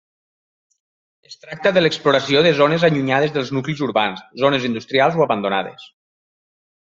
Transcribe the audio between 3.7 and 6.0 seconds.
urbans, zones industrials, o abandonades.